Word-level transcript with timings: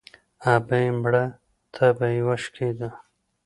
ـ 0.27 0.53
ابۍ 0.55 0.85
مړه 1.01 1.23
تبه 1.73 2.07
يې 2.13 2.21
وشکېده. 2.27 2.89